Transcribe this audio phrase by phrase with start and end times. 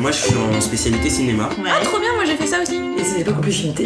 [0.00, 1.50] Moi, je suis en spécialité cinéma.
[1.66, 2.76] Ah, trop bien, moi j'ai fait ça aussi.
[2.98, 3.84] Et c'est l'époque en plus, j'étais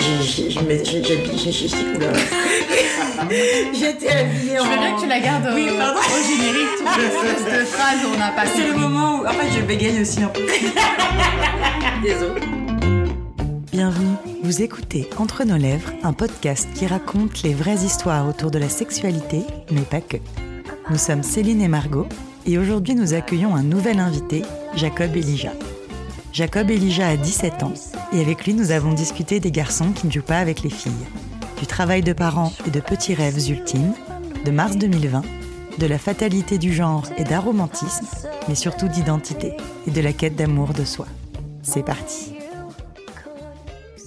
[3.73, 4.65] J'étais habillée en.
[4.65, 5.99] Je veux bien que tu la gardes Oui, au, pardon.
[5.99, 9.27] au générique, toute cette de phrase où on n'a pas C'est le moment où.
[9.27, 10.43] En fait, je bégaye aussi un peu.
[12.05, 12.41] Désolé.
[13.73, 18.59] Bienvenue, vous écoutez Entre nos lèvres, un podcast qui raconte les vraies histoires autour de
[18.61, 19.41] la sexualité,
[19.73, 20.19] mais pas que.
[20.91, 22.07] Nous sommes Céline et Margot,
[22.47, 24.43] et aujourd'hui nous accueillons un nouvel invité,
[24.77, 25.55] Jacob Elijah.
[26.35, 27.75] Jacob Elijah a 17 ans,
[28.13, 30.93] et avec lui nous avons discuté des garçons qui ne jouent pas avec les filles,
[31.61, 33.95] du travail de parents et de petits rêves ultimes,
[34.45, 35.23] de mars 2020,
[35.79, 38.09] de la fatalité du genre et d'aromantisme,
[38.49, 41.07] mais surtout d'identité et de la quête d'amour de soi.
[41.63, 42.35] C'est parti.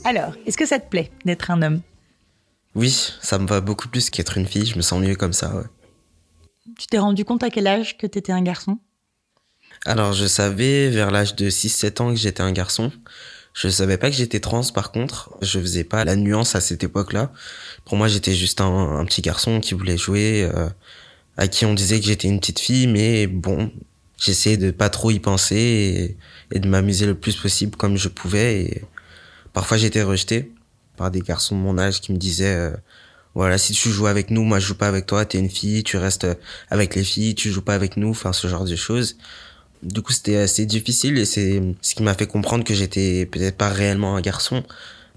[0.03, 1.79] Alors, est-ce que ça te plaît d'être un homme?
[2.75, 4.65] Oui, ça me va beaucoup plus qu'être une fille.
[4.65, 5.63] Je me sens mieux comme ça, ouais.
[6.77, 8.79] Tu t'es rendu compte à quel âge que t'étais un garçon?
[9.87, 12.91] Alors, je savais vers l'âge de 6-7 ans que j'étais un garçon.
[13.53, 15.29] Je savais pas que j'étais trans, par contre.
[15.41, 17.31] Je faisais pas la nuance à cette époque-là.
[17.85, 20.67] Pour moi, j'étais juste un, petit garçon qui voulait jouer, euh,
[21.37, 23.71] à qui on disait que j'étais une petite fille, mais bon,
[24.21, 26.17] j'essayais de pas trop y penser et,
[26.57, 28.63] et de m'amuser le plus possible comme je pouvais.
[28.63, 28.83] Et
[29.53, 30.51] parfois, j'étais rejeté
[30.97, 32.71] par des garçons de mon âge qui me disaient, euh,
[33.35, 35.83] voilà, si tu joues avec nous, moi je joue pas avec toi, t'es une fille,
[35.83, 36.27] tu restes
[36.69, 39.15] avec les filles, tu joues pas avec nous, enfin ce genre de choses.
[39.83, 43.57] Du coup, c'était assez difficile et c'est ce qui m'a fait comprendre que j'étais peut-être
[43.57, 44.63] pas réellement un garçon.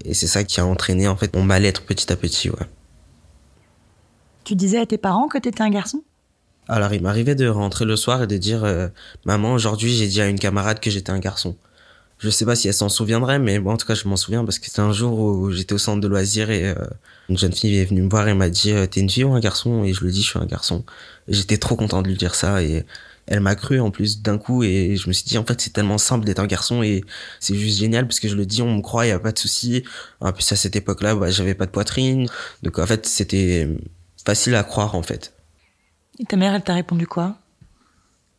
[0.05, 2.67] Et c'est ça qui a entraîné en fait mon mal-être petit à petit, ouais.
[4.43, 6.03] Tu disais à tes parents que t'étais un garçon?
[6.67, 8.87] Alors, il m'arrivait de rentrer le soir et de dire euh,
[9.25, 11.55] Maman, aujourd'hui, j'ai dit à une camarade que j'étais un garçon.
[12.17, 14.45] Je sais pas si elle s'en souviendrait, mais bon, en tout cas, je m'en souviens
[14.45, 16.75] parce que c'était un jour où j'étais au centre de loisirs et euh,
[17.29, 19.33] une jeune fille est venue me voir et m'a dit euh, T'es une fille ou
[19.33, 19.83] un garçon?
[19.83, 20.85] Et je lui ai dit Je suis un garçon.
[21.27, 22.85] Et j'étais trop content de lui dire ça et
[23.31, 25.71] elle m'a cru en plus d'un coup et je me suis dit en fait c'est
[25.71, 27.03] tellement simple d'être un garçon et
[27.39, 29.39] c'est juste génial parce que je le dis on me croit y a pas de
[29.39, 29.83] souci
[30.19, 32.27] en plus à cette époque-là bah, j'avais pas de poitrine
[32.61, 33.69] donc en fait c'était
[34.25, 35.33] facile à croire en fait
[36.19, 37.37] Et ta mère, elle t'a répondu quoi?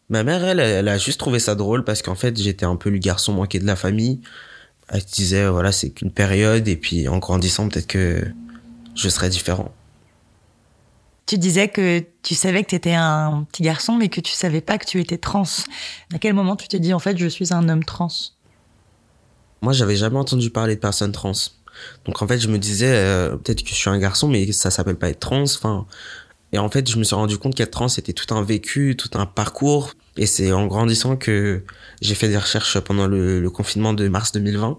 [0.09, 2.91] Ma mère, elle, elle a juste trouvé ça drôle parce qu'en fait, j'étais un peu
[2.91, 4.21] le garçon manqué de la famille.
[4.89, 8.23] Elle se disait, voilà, c'est qu'une période et puis en grandissant, peut-être que
[8.95, 9.73] je serais différent.
[11.33, 14.77] Tu disais que tu savais que t'étais un petit garçon, mais que tu savais pas
[14.77, 15.45] que tu étais trans.
[16.13, 18.13] À quel moment tu t'es dit, en fait, je suis un homme trans?
[19.63, 21.33] Moi, j'avais jamais entendu parler de personnes trans.
[22.05, 24.71] Donc en fait, je me disais, euh, peut-être que je suis un garçon, mais ça
[24.71, 25.45] s'appelle pas être trans.
[25.45, 25.87] Enfin,
[26.53, 29.19] et en fait, je me suis rendu compte qu'être trans, c'était tout un vécu, tout
[29.19, 29.95] un parcours.
[30.19, 31.65] Et c'est en grandissant que
[32.03, 34.79] j'ai fait des recherches pendant le, confinement de mars 2020.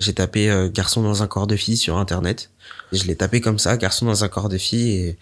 [0.00, 2.50] J'ai tapé euh, garçon dans un corps de fille sur Internet.
[2.90, 4.90] Et je l'ai tapé comme ça, garçon dans un corps de fille.
[4.90, 5.18] Et,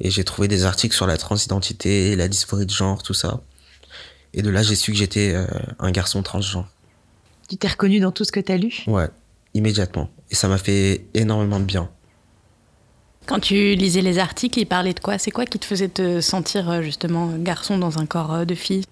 [0.00, 3.40] et j'ai trouvé des articles sur la transidentité, la dysphorie de genre, tout ça.
[4.34, 5.46] Et de là, j'ai su que j'étais euh,
[5.78, 6.68] un garçon transgenre.
[7.48, 8.82] Tu t'es reconnu dans tout ce que t'as lu?
[8.86, 9.08] Ouais,
[9.54, 10.10] immédiatement.
[10.30, 11.88] Et ça m'a fait énormément de bien.
[13.26, 15.18] Quand tu lisais les articles, ils parlaient de quoi?
[15.18, 18.54] C'est quoi qui te faisait te sentir euh, justement garçon dans un corps euh, de
[18.54, 18.84] fille?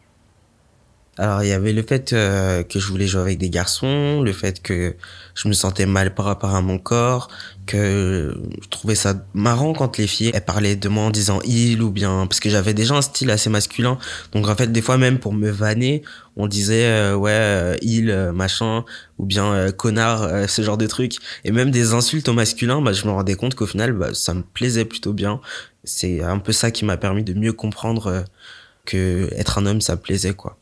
[1.18, 4.32] Alors, il y avait le fait euh, que je voulais jouer avec des garçons, le
[4.32, 4.96] fait que
[5.34, 7.28] je me sentais mal par rapport à mon corps,
[7.66, 11.82] que je trouvais ça marrant quand les filles elles parlaient de moi en disant il
[11.82, 13.98] ou bien parce que j'avais déjà un style assez masculin.
[14.32, 16.02] Donc en fait, des fois même pour me vanner,
[16.36, 18.84] on disait euh, ouais euh, il euh, machin
[19.18, 23.06] ou bien connard ce genre de trucs et même des insultes au masculin, bah je
[23.06, 25.40] me rendais compte qu'au final bah, ça me plaisait plutôt bien.
[25.84, 28.24] C'est un peu ça qui m'a permis de mieux comprendre
[28.84, 30.58] que être un homme ça plaisait quoi.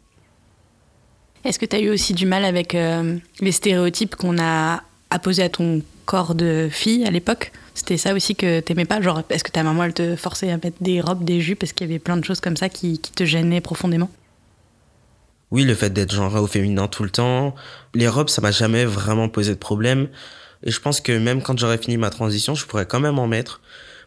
[1.44, 5.42] Est-ce que tu as eu aussi du mal avec euh, les stéréotypes qu'on a apposés
[5.42, 7.50] à ton corps de fille à l'époque?
[7.74, 9.00] C'était ça aussi que t'aimais pas?
[9.00, 11.62] Genre, est-ce que ta maman, elle te forçait à mettre des robes, des jupes?
[11.62, 14.10] Est-ce qu'il y avait plein de choses comme ça qui, te gênaient profondément?
[15.50, 17.54] Oui, le fait d'être genré au féminin tout le temps.
[17.94, 20.08] Les robes, ça m'a jamais vraiment posé de problème.
[20.62, 23.26] Et je pense que même quand j'aurais fini ma transition, je pourrais quand même en
[23.26, 23.60] mettre.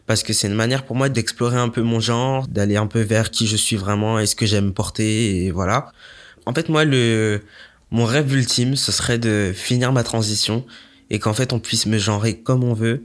[0.06, 3.00] Parce que c'est une manière pour moi d'explorer un peu mon genre, d'aller un peu
[3.00, 5.92] vers qui je suis vraiment et ce que j'aime porter, voilà.
[6.46, 7.42] En fait, moi, le,
[7.90, 10.64] mon rêve ultime, ce serait de finir ma transition
[11.10, 13.04] et qu'en fait, on puisse me genrer comme on veut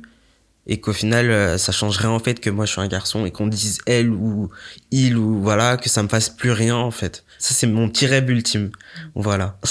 [0.67, 3.31] et qu'au final, euh, ça changerait en fait que moi, je suis un garçon et
[3.31, 4.49] qu'on dise elle ou
[4.91, 7.23] il ou voilà, que ça me fasse plus rien en fait.
[7.39, 8.71] Ça, c'est mon petit rêve ultime.
[9.15, 9.57] Voilà.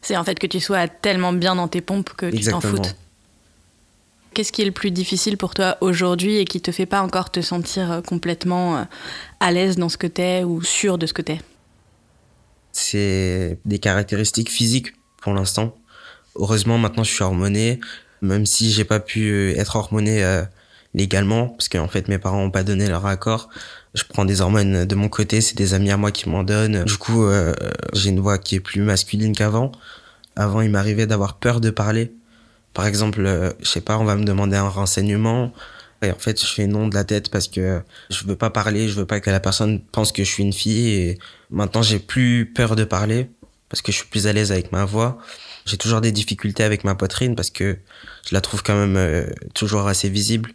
[0.00, 2.94] C'est en fait que tu sois tellement bien dans tes pompes que tu t'en foutes.
[4.34, 7.30] Qu'est-ce qui est le plus difficile pour toi aujourd'hui et qui te fait pas encore
[7.30, 8.84] te sentir euh, complètement euh,
[9.40, 11.38] à l'aise dans ce que t'es ou sûr de ce que t'es?
[12.76, 15.76] C'est des caractéristiques physiques pour l'instant.
[16.36, 17.80] Heureusement, maintenant, je suis hormoné.
[18.22, 20.42] Même si j'ai pas pu euh, être hormoné euh,
[20.94, 23.48] légalement, parce qu'en fait mes parents ont pas donné leur accord.
[23.94, 26.84] Je prends des hormones de mon côté, c'est des amis à moi qui m'en donnent.
[26.84, 27.54] Du coup, euh,
[27.92, 29.72] j'ai une voix qui est plus masculine qu'avant.
[30.36, 32.12] Avant, il m'arrivait d'avoir peur de parler.
[32.72, 35.52] Par exemple, euh, je sais pas, on va me demander un renseignement.
[36.04, 38.88] Et en fait, je fais non de la tête parce que je veux pas parler,
[38.88, 40.88] je veux pas que la personne pense que je suis une fille.
[40.88, 41.18] Et
[41.50, 43.30] maintenant, j'ai plus peur de parler
[43.68, 45.18] parce que je suis plus à l'aise avec ma voix.
[45.66, 47.78] J'ai toujours des difficultés avec ma poitrine parce que
[48.28, 50.52] je la trouve quand même euh, toujours assez visible.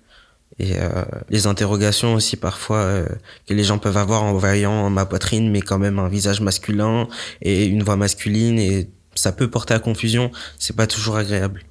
[0.59, 3.05] Et euh, les interrogations aussi parfois euh,
[3.47, 7.07] que les gens peuvent avoir en voyant ma poitrine, mais quand même un visage masculin
[7.41, 10.31] et une voix masculine, et ça peut porter à confusion.
[10.57, 11.63] C'est pas toujours agréable.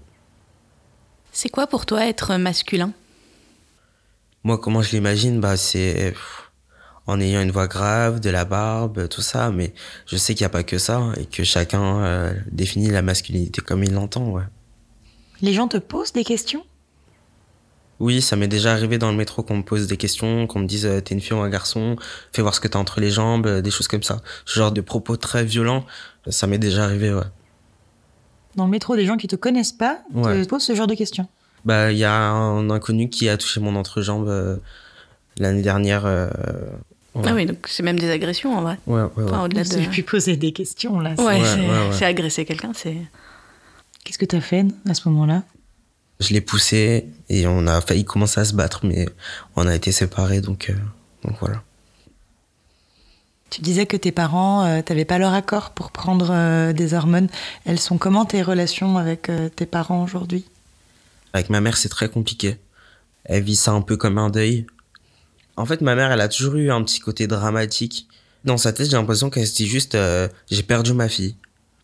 [1.32, 2.92] C'est quoi pour toi être masculin?
[4.48, 6.14] Moi, comment je l'imagine, bah c'est
[7.06, 9.50] en ayant une voix grave, de la barbe, tout ça.
[9.50, 9.74] Mais
[10.06, 13.60] je sais qu'il n'y a pas que ça et que chacun euh, définit la masculinité
[13.60, 14.30] comme il l'entend.
[14.30, 14.44] Ouais.
[15.42, 16.64] Les gens te posent des questions?
[18.00, 20.66] Oui, ça m'est déjà arrivé dans le métro qu'on me pose des questions, qu'on me
[20.66, 21.96] dise euh, t'es une fille ou un garçon,
[22.32, 24.22] fais voir ce que t'as entre les jambes, euh, des choses comme ça.
[24.46, 25.84] Ce genre de propos très violents,
[26.28, 27.20] ça m'est déjà arrivé, ouais.
[28.56, 30.42] Dans le métro, des gens qui te connaissent pas Ouais.
[30.42, 31.28] te posent ce genre de questions.
[31.68, 34.56] Bah, il y a un inconnu qui a touché mon entrejambe euh,
[35.36, 36.06] l'année dernière.
[36.06, 36.30] euh,
[37.14, 37.24] ouais.
[37.26, 38.78] Ah oui, donc c'est même des agressions en vrai.
[38.86, 39.24] Ouais, ouais, ouais.
[39.24, 39.86] Enfin, au-delà de.
[39.90, 41.10] Plus poser des questions là.
[41.18, 41.92] Ouais, Ouais, c'est ouais, ouais.
[41.92, 42.96] c'est agresser quelqu'un, c'est.
[44.02, 45.42] Qu'est-ce que t'as fait à ce moment-là?
[46.20, 49.06] Je l'ai poussé et on a failli commencer à se battre, mais
[49.54, 50.74] on a été séparés, donc, euh,
[51.24, 51.62] donc voilà.
[53.50, 57.28] Tu disais que tes parents, euh, t'avais pas leur accord pour prendre euh, des hormones.
[57.66, 60.44] Elles sont comment tes relations avec euh, tes parents aujourd'hui?
[61.38, 62.56] Avec ma mère, c'est très compliqué.
[63.24, 64.66] Elle vit ça un peu comme un deuil.
[65.56, 68.08] En fait, ma mère, elle a toujours eu un petit côté dramatique.
[68.44, 71.36] Dans sa tête, j'ai l'impression qu'elle se dit juste euh, j'ai perdu ma fille.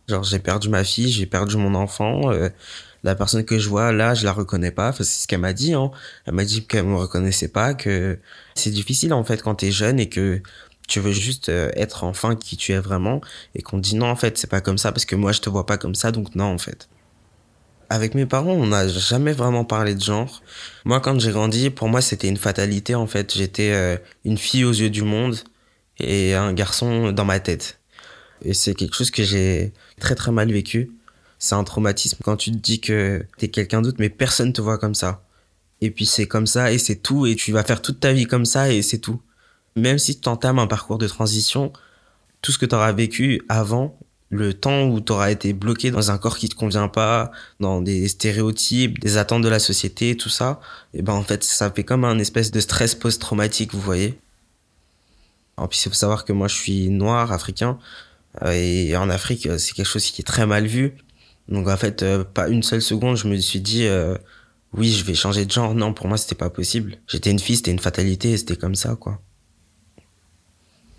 [0.08, 2.32] Genre, j'ai perdu ma fille, j'ai perdu mon enfant.
[2.32, 2.48] euh,
[3.04, 4.88] la personne que je vois là, je la reconnais pas.
[4.88, 5.72] Enfin, c'est ce qu'elle m'a dit.
[5.72, 5.92] Hein.
[6.26, 8.18] Elle m'a dit qu'elle me reconnaissait pas, que
[8.56, 10.42] c'est difficile en fait quand t'es jeune et que
[10.88, 13.20] tu veux juste euh, être enfin qui tu es vraiment
[13.54, 15.48] et qu'on dit non en fait c'est pas comme ça parce que moi je te
[15.48, 16.88] vois pas comme ça donc non en fait.
[17.90, 20.42] Avec mes parents, on n'a jamais vraiment parlé de genre.
[20.84, 23.34] Moi, quand j'ai grandi, pour moi, c'était une fatalité, en fait.
[23.34, 25.36] J'étais euh, une fille aux yeux du monde
[25.98, 27.80] et un garçon dans ma tête.
[28.42, 30.90] Et c'est quelque chose que j'ai très très mal vécu.
[31.38, 34.78] C'est un traumatisme quand tu te dis que t'es quelqu'un d'autre, mais personne te voit
[34.78, 35.24] comme ça.
[35.80, 38.26] Et puis c'est comme ça et c'est tout, et tu vas faire toute ta vie
[38.26, 39.20] comme ça et c'est tout.
[39.76, 41.72] Même si tu entames un parcours de transition,
[42.42, 43.98] tout ce que tu auras vécu avant,
[44.34, 47.80] le temps où tu auras été bloqué dans un corps qui te convient pas, dans
[47.80, 50.60] des stéréotypes, des attentes de la société, tout ça,
[50.92, 54.18] et ben en fait ça fait comme un espèce de stress post-traumatique, vous voyez.
[55.56, 57.78] En plus il faut savoir que moi je suis noir, africain,
[58.42, 60.94] euh, et en Afrique euh, c'est quelque chose qui est très mal vu.
[61.48, 63.86] Donc en fait euh, pas une seule seconde je me suis dit
[64.72, 65.74] oui je vais changer de genre.
[65.74, 66.96] Non pour moi c'était pas possible.
[67.06, 69.20] J'étais une fille, c'était une fatalité, c'était comme ça quoi.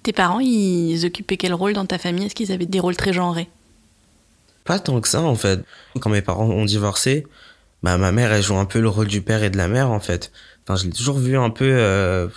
[0.06, 2.28] Tes parents, ils occupaient quel rôle dans ta famille?
[2.28, 3.50] Est-ce qu'ils avaient des rôles très genrés?
[4.64, 5.62] Pas tant que ça, en fait.
[6.00, 7.26] Quand mes parents ont divorcé,
[7.82, 9.90] bah, ma mère, elle joue un peu le rôle du père et de la mère,
[9.90, 10.32] en fait.
[10.62, 12.28] Enfin, je l'ai toujours vu un peu euh,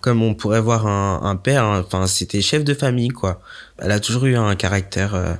[0.00, 1.64] comme on pourrait voir un, un père.
[1.64, 1.82] hein.
[1.84, 3.40] Enfin, c'était chef de famille, quoi.
[3.78, 5.34] Elle a toujours eu un caractère euh,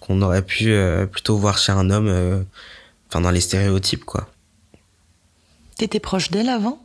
[0.00, 2.42] qu'on aurait pu euh, plutôt voir chez un homme, euh,
[3.08, 4.28] enfin, dans les stéréotypes, quoi.
[5.78, 6.78] T'étais proche d'elle avant?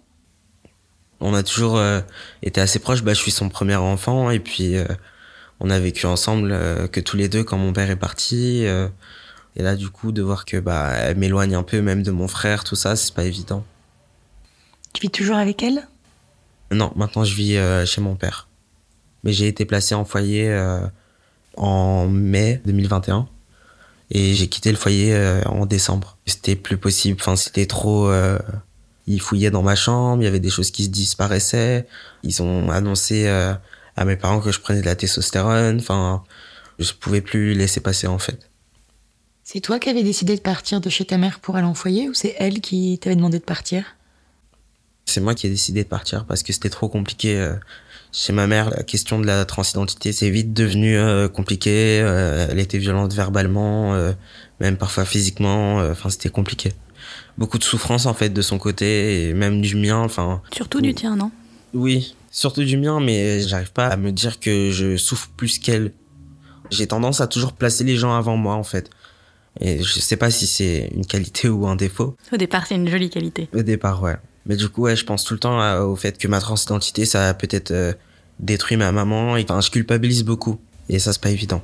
[1.19, 2.01] On a toujours euh,
[2.43, 3.03] été assez proches.
[3.03, 4.85] Bah, je suis son premier enfant, et puis euh,
[5.59, 8.65] on a vécu ensemble euh, que tous les deux quand mon père est parti.
[8.65, 8.87] euh,
[9.55, 12.27] et là, du coup, de voir que bah, elle m'éloigne un peu même de mon
[12.27, 13.63] frère, tout ça, c'est pas évident.
[14.93, 15.87] Tu vis toujours avec elle?
[16.71, 18.47] Non, maintenant je vis euh, chez mon père.
[19.23, 20.85] Mais j'ai été placé en foyer euh,
[21.57, 23.27] en mai 2021
[24.11, 26.17] et j'ai quitté le foyer euh, en décembre.
[26.25, 28.11] C'était plus possible, enfin c'était trop...
[29.07, 31.87] ils fouillaient dans ma chambre, il y avait des choses qui se disparaissaient.
[32.23, 33.53] Ils ont annoncé euh,
[33.95, 35.77] à mes parents que je prenais de la testostérone.
[35.79, 36.23] Enfin,
[36.79, 38.49] je pouvais plus laisser passer en fait.
[39.43, 42.09] C'est toi qui avais décidé de partir de chez ta mère pour aller en foyer
[42.09, 43.83] ou c'est elle qui t'avait demandé de partir?
[45.05, 47.37] C'est moi qui ai décidé de partir parce que c'était trop compliqué.
[47.37, 47.53] euh,
[48.11, 51.99] Chez ma mère, la question de la transidentité, c'est vite devenu euh, compliqué.
[52.01, 54.13] euh, Elle était violente verbalement, euh,
[54.59, 55.75] même parfois physiquement.
[55.91, 56.73] Enfin, c'était compliqué.
[57.37, 59.97] Beaucoup de souffrance en fait de son côté et même du mien.
[59.99, 61.31] Enfin, Surtout du tien, non?
[61.73, 65.91] Oui, surtout du mien, mais j'arrive pas à me dire que je souffre plus qu'elle.
[66.71, 68.89] J'ai tendance à toujours placer les gens avant moi en fait.
[69.59, 72.15] Et je sais pas si c'est une qualité ou un défaut.
[72.33, 73.47] Au départ, c'est une jolie qualité.
[73.53, 74.15] Au départ, ouais.
[74.45, 77.05] Mais du coup, ouais, je pense tout le temps à- au fait que ma transidentité,
[77.05, 77.93] ça a peut-être euh,
[78.39, 79.37] détruit ma maman.
[79.37, 80.59] Et, enfin, je culpabilise beaucoup.
[80.89, 81.61] Et ça, c'est pas évident.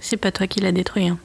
[0.00, 1.08] C'est pas toi qui l'as détruit.
[1.08, 1.18] hein.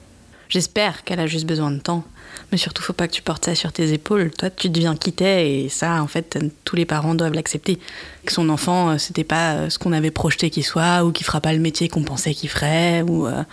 [0.52, 2.04] J'espère qu'elle a juste besoin de temps.
[2.52, 4.32] Mais surtout, faut pas que tu portes ça sur tes épaules.
[4.32, 7.80] Toi, tu deviens qui et ça, en fait, tous les parents doivent l'accepter.
[8.26, 11.26] Que son enfant, euh, c'était pas euh, ce qu'on avait projeté qu'il soit ou qu'il
[11.26, 13.44] fera pas le métier qu'on pensait qu'il ferait ou, euh,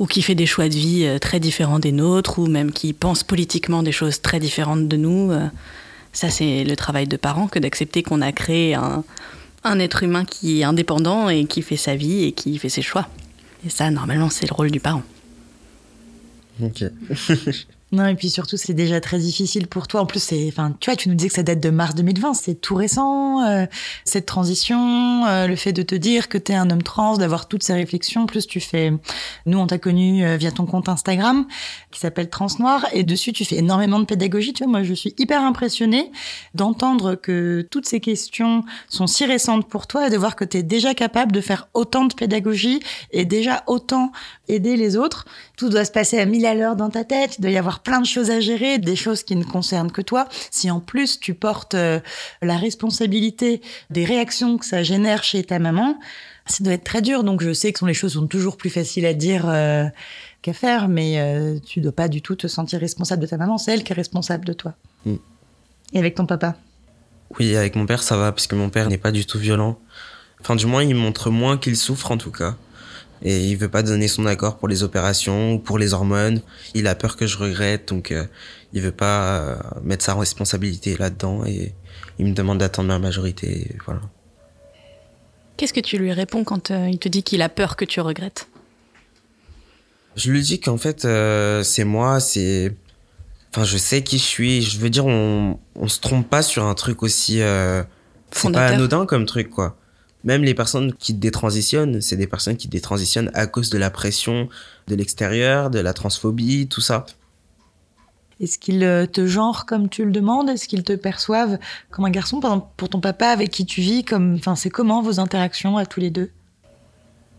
[0.00, 3.22] ou qui fait des choix de vie très différents des nôtres ou même qui pense
[3.22, 5.30] politiquement des choses très différentes de nous.
[6.12, 9.04] Ça, c'est le travail de parents que d'accepter qu'on a créé un,
[9.62, 12.82] un être humain qui est indépendant et qui fait sa vie et qui fait ses
[12.82, 13.06] choix.
[13.64, 15.02] Et ça, normalement, c'est le rôle du parent.
[16.60, 16.80] Ok.
[17.92, 20.00] Non, et puis surtout, c'est déjà très difficile pour toi.
[20.00, 22.34] En plus, c'est, enfin, tu vois, tu nous disais que ça date de mars 2020,
[22.34, 23.64] c'est tout récent, euh,
[24.04, 27.46] cette transition, euh, le fait de te dire que tu es un homme trans, d'avoir
[27.46, 28.26] toutes ces réflexions.
[28.26, 28.92] Plus, tu fais,
[29.46, 31.46] nous, on t'a connu euh, via ton compte Instagram
[31.92, 34.52] qui s'appelle Trans Noir, et dessus, tu fais énormément de pédagogie.
[34.52, 36.10] Tu vois, moi, je suis hyper impressionnée
[36.54, 40.56] d'entendre que toutes ces questions sont si récentes pour toi et de voir que tu
[40.56, 42.80] es déjà capable de faire autant de pédagogie
[43.12, 44.10] et déjà autant
[44.48, 45.24] aider les autres.
[45.56, 47.36] Tout doit se passer à mille à l'heure dans ta tête.
[47.38, 50.02] Il doit y avoir plein de choses à gérer, des choses qui ne concernent que
[50.02, 50.28] toi.
[50.50, 52.00] Si en plus tu portes euh,
[52.42, 55.98] la responsabilité des réactions que ça génère chez ta maman,
[56.46, 57.24] ça doit être très dur.
[57.24, 59.86] Donc je sais que les choses sont toujours plus faciles à dire euh,
[60.42, 63.58] qu'à faire, mais euh, tu dois pas du tout te sentir responsable de ta maman.
[63.58, 64.74] C'est elle qui est responsable de toi.
[65.04, 65.16] Mm.
[65.92, 66.56] Et avec ton papa?
[67.38, 69.78] Oui, avec mon père ça va, parce que mon père n'est pas du tout violent.
[70.40, 72.56] Enfin, du moins, il montre moins qu'il souffre en tout cas
[73.22, 76.40] et il veut pas donner son accord pour les opérations ou pour les hormones.
[76.74, 78.26] Il a peur que je regrette, donc euh,
[78.72, 81.74] il veut pas euh, mettre sa responsabilité là-dedans et
[82.18, 83.74] il me demande d'attendre ma majorité.
[83.84, 84.00] voilà.
[85.56, 88.00] Qu'est-ce que tu lui réponds quand euh, il te dit qu'il a peur que tu
[88.00, 88.48] regrettes?
[90.14, 91.06] Je lui dis qu'en fait
[91.62, 92.74] c'est moi, c'est,
[93.52, 94.62] enfin je sais qui je suis.
[94.62, 97.40] Je veux dire on on se trompe pas sur un truc aussi.
[98.30, 99.76] c'est pas anodin comme truc quoi.
[100.26, 104.48] Même les personnes qui détransitionnent, c'est des personnes qui détransitionnent à cause de la pression
[104.88, 107.06] de l'extérieur, de la transphobie, tout ça.
[108.40, 110.50] Est-ce qu'ils euh, te genrent comme tu le demandes?
[110.50, 111.58] Est-ce qu'ils te perçoivent
[111.90, 112.40] comme un garçon
[112.76, 114.34] pour ton papa avec qui tu vis comme...
[114.34, 116.30] enfin, C'est comment vos interactions à tous les deux?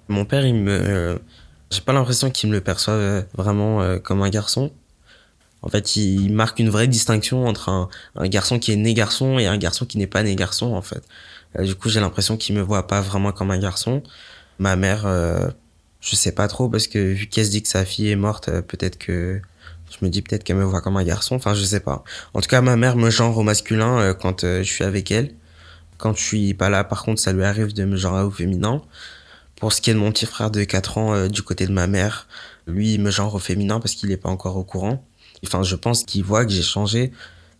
[0.07, 0.71] Mon père, il me...
[0.71, 1.17] Euh,
[1.69, 4.71] j'ai pas l'impression qu'il me le perçoive euh, vraiment comme un garçon.
[5.61, 9.47] En fait, il marque une vraie distinction entre un, garçon qui est né garçon et
[9.47, 11.03] un garçon qui n'est pas né garçon, en fait.
[11.57, 14.03] Euh, du coup, j'ai l'impression qu'il me voit pas vraiment comme un garçon.
[14.59, 15.47] Ma mère, euh,
[16.01, 18.49] je sais pas trop parce que vu qu'elle se dit que sa fille est morte,
[18.49, 19.41] euh, peut-être que
[19.89, 21.35] je me dis peut-être qu'elle me voit comme un garçon.
[21.35, 22.03] Enfin, je sais pas.
[22.33, 25.33] En tout cas, ma mère me genre au masculin quand je suis avec elle.
[25.97, 28.81] Quand je suis pas là, par contre, ça lui arrive de me genrer au féminin.
[29.55, 31.87] Pour ce qui est de mon petit frère de 4 ans, du côté de ma
[31.87, 32.27] mère,
[32.67, 35.03] lui, il me genre au féminin parce qu'il est pas encore au courant.
[35.45, 37.11] Enfin, je pense qu'il voit que j'ai changé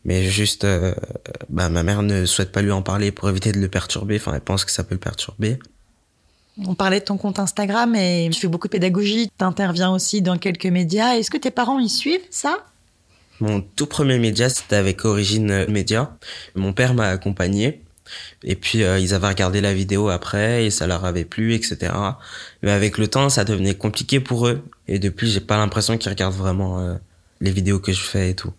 [0.05, 0.93] mais juste euh,
[1.49, 4.33] bah, ma mère ne souhaite pas lui en parler pour éviter de le perturber enfin
[4.35, 5.59] elle pense que ça peut le perturber
[6.65, 10.21] on parlait de ton compte Instagram et tu fais beaucoup de pédagogie, tu interviens aussi
[10.21, 11.15] dans quelques médias.
[11.15, 12.65] Est-ce que tes parents y suivent ça?
[13.39, 16.17] Mon tout premier média, c'était avec Origine Média.
[16.55, 17.81] Mon père m'a accompagné.
[18.43, 21.93] Et puis euh, ils avaient regardé la vidéo après et ça leur avait plu, etc.
[22.63, 24.63] Mais avec le temps, ça devenait compliqué pour eux.
[24.87, 26.95] Et depuis, j'ai pas l'impression qu'ils regardent vraiment euh,
[27.41, 28.53] les vidéos que je fais et tout.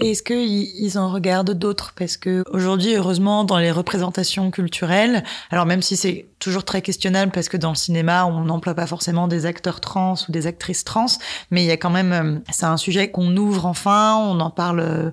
[0.00, 1.92] Est-ce qu'ils en regardent d'autres?
[1.94, 7.32] Parce que aujourd'hui, heureusement, dans les représentations culturelles, alors même si c'est toujours très questionnable
[7.32, 10.84] parce que dans le cinéma, on n'emploie pas forcément des acteurs trans ou des actrices
[10.84, 11.06] trans,
[11.50, 14.50] mais il y a quand même, euh, c'est un sujet qu'on ouvre enfin, on en
[14.50, 14.80] parle.
[14.80, 15.10] Euh,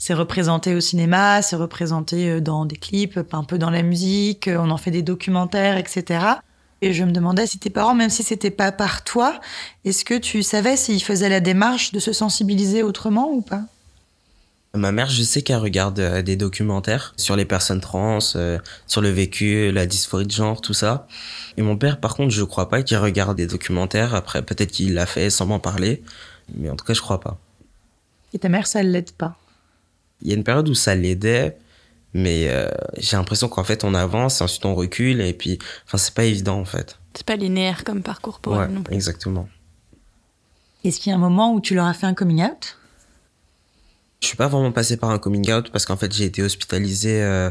[0.00, 4.48] c'est représenté au cinéma, c'est représenté euh, dans des clips, un peu dans la musique,
[4.52, 6.20] on en fait des documentaires, etc.
[6.80, 9.40] Et je me demandais si tes parents, même si c'était pas par toi,
[9.84, 13.62] est-ce que tu savais s'ils faisaient la démarche de se sensibiliser autrement ou pas?
[14.74, 19.00] Ma mère, je sais qu'elle regarde euh, des documentaires sur les personnes trans, euh, sur
[19.00, 21.08] le vécu, la dysphorie de genre, tout ça.
[21.56, 24.14] Et mon père, par contre, je crois pas qu'il regarde des documentaires.
[24.14, 26.02] Après, peut-être qu'il l'a fait sans m'en parler.
[26.54, 27.38] Mais en tout cas, je crois pas.
[28.34, 29.36] Et ta mère, ça l'aide pas?
[30.22, 31.56] Il y a une période où ça l'aidait.
[32.14, 35.20] Mais euh, j'ai l'impression qu'en fait, on avance, ensuite on recule.
[35.20, 36.98] Et puis, enfin, c'est pas évident, en fait.
[37.14, 38.94] C'est pas linéaire comme parcours pour elle non plus.
[38.94, 39.48] Exactement.
[40.84, 42.76] Est-ce qu'il y a un moment où tu leur as fait un coming out?
[44.20, 47.22] Je suis pas vraiment passé par un coming out parce qu'en fait j'ai été hospitalisé
[47.22, 47.50] euh,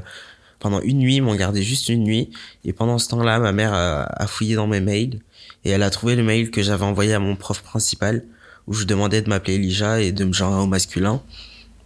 [0.60, 2.30] pendant une nuit, ils m'ont gardé juste une nuit.
[2.66, 5.20] Et pendant ce temps-là, ma mère a, fouillé dans mes mails
[5.64, 8.24] et elle a trouvé le mail que j'avais envoyé à mon prof principal
[8.68, 11.22] où je demandais de m'appeler Elijah et de me genrer au masculin.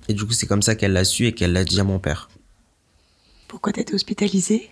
[0.08, 2.00] Et du coup, c'est comme ça qu'elle l'a su et qu'elle l'a dit à mon
[2.00, 2.30] père.
[3.51, 4.70] Pourquoi t'étais hospitalisé?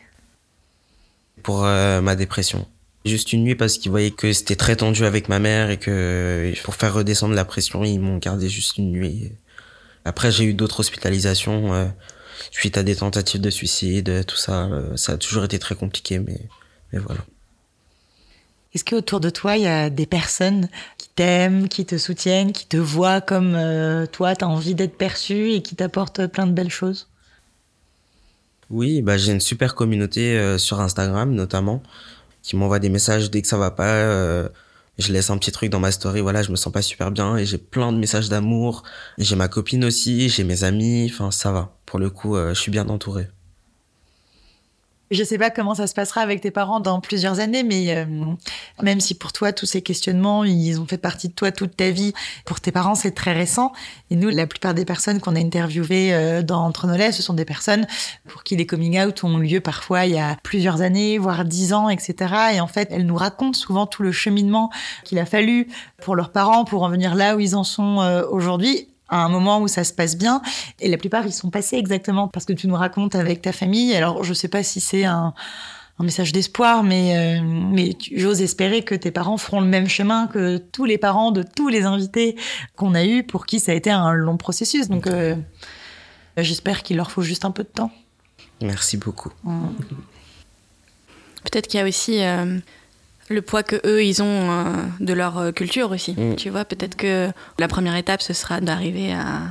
[1.43, 2.65] Pour euh, ma dépression.
[3.03, 6.53] Juste une nuit parce qu'ils voyaient que c'était très tendu avec ma mère et que
[6.63, 9.33] pour faire redescendre la pression, ils m'ont gardé juste une nuit.
[10.05, 11.87] Après, j'ai eu d'autres hospitalisations euh,
[12.51, 14.67] suite à des tentatives de suicide, tout ça.
[14.67, 16.39] Euh, ça a toujours été très compliqué, mais,
[16.93, 17.19] mais voilà.
[18.73, 22.65] Est-ce qu'autour de toi, il y a des personnes qui t'aiment, qui te soutiennent, qui
[22.65, 26.53] te voient comme euh, toi, tu as envie d'être perçu et qui t'apportent plein de
[26.53, 27.08] belles choses?
[28.69, 31.81] Oui, bah, j'ai une super communauté euh, sur Instagram notamment
[32.41, 33.95] qui m'envoie des messages dès que ça va pas.
[33.95, 34.49] euh,
[34.97, 37.37] je laisse un petit truc dans ma story, voilà, je me sens pas super bien
[37.37, 38.83] et j'ai plein de messages d'amour.
[39.17, 41.77] J'ai ma copine aussi, j'ai mes amis, enfin ça va.
[41.85, 43.29] Pour le coup, euh, je suis bien entouré.
[45.11, 48.05] Je sais pas comment ça se passera avec tes parents dans plusieurs années, mais euh,
[48.83, 51.89] même si pour toi tous ces questionnements ils ont fait partie de toi toute ta
[51.89, 52.13] vie,
[52.45, 53.71] pour tes parents c'est très récent.
[54.11, 57.23] Et nous, la plupart des personnes qu'on a interviewées euh, dans Entre nos lèvres, ce
[57.23, 57.87] sont des personnes
[58.27, 61.73] pour qui les coming out ont lieu parfois il y a plusieurs années, voire dix
[61.73, 62.53] ans, etc.
[62.53, 64.69] Et en fait, elles nous racontent souvent tout le cheminement
[65.05, 65.67] qu'il a fallu
[66.03, 69.29] pour leurs parents pour en venir là où ils en sont euh, aujourd'hui à un
[69.29, 70.41] moment où ça se passe bien.
[70.79, 73.95] Et la plupart, ils sont passés exactement parce que tu nous racontes avec ta famille.
[73.95, 75.33] Alors, je sais pas si c'est un,
[75.99, 80.27] un message d'espoir, mais, euh, mais j'ose espérer que tes parents feront le même chemin
[80.27, 82.37] que tous les parents de tous les invités
[82.77, 84.87] qu'on a eus pour qui ça a été un long processus.
[84.87, 85.35] Donc, euh,
[86.37, 87.91] j'espère qu'il leur faut juste un peu de temps.
[88.61, 89.31] Merci beaucoup.
[91.43, 92.59] Peut-être qu'il y a aussi euh,
[93.29, 94.63] le poids que eux ils ont euh,
[94.99, 96.13] de leur euh, culture aussi.
[96.13, 96.35] Mm.
[96.35, 99.41] Tu vois, peut-être que la première étape ce sera d'arriver à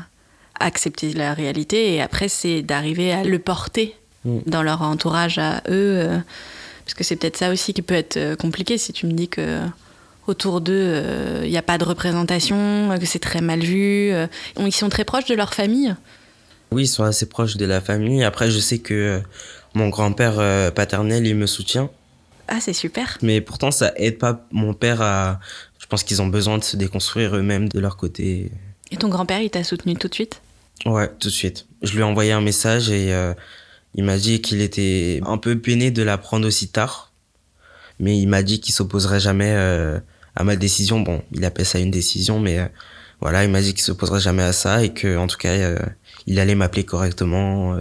[0.61, 3.94] accepter la réalité et après c'est d'arriver à le porter
[4.25, 4.38] Mm.
[4.47, 6.00] dans leur entourage à eux.
[6.02, 6.18] euh,
[6.85, 9.28] parce que c'est peut-être ça aussi qui peut être euh, compliqué si tu me dis
[9.28, 9.61] que
[10.26, 14.11] autour d'eux euh, il n'y a pas de représentation, euh, que c'est très mal vu.
[14.12, 14.26] euh,
[14.58, 15.94] ils sont très proches de leur famille.
[16.73, 18.25] Oui, ils sont assez proches de la famille.
[18.25, 19.20] Après, je sais que euh,
[19.75, 21.88] mon grand-père euh, paternel, il me soutient.
[22.49, 23.19] Ah, c'est super.
[23.23, 25.38] Mais pourtant, ça aide pas mon père à...
[25.78, 28.50] Je pense qu'ils ont besoin de se déconstruire eux-mêmes de leur côté.
[28.90, 30.40] Et ton grand-père, il t'a soutenu tout de suite?
[30.87, 31.67] Ouais, tout de suite.
[31.83, 33.35] Je lui ai envoyé un message et euh,
[33.95, 37.12] il m'a dit qu'il était un peu peiné de l'apprendre aussi tard.
[38.00, 39.99] Mais il m'a dit qu'il s'opposerait jamais euh,
[40.37, 41.00] à ma décision.
[41.00, 42.67] Bon, il appelle ça une décision, mais euh,
[43.21, 45.55] voilà, il m'a dit qu'il s'opposerait jamais à ça et que, en tout cas,
[46.26, 47.76] il allait m'appeler correctement,